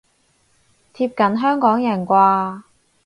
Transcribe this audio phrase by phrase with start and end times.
[0.03, 0.03] 貼
[1.09, 2.63] 近香港人啩